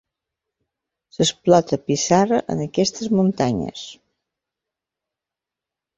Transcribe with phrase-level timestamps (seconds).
[1.17, 3.87] S'explota pissarra en aquestes muntanyes.